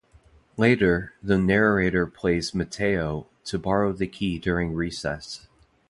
[0.57, 5.47] Later, the narrator pays Mateo to borrow the key during recess.